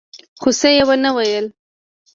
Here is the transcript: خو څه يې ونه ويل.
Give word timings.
خو 0.41 0.49
څه 0.59 0.67
يې 0.75 0.83
ونه 0.87 1.09
ويل. 1.15 1.45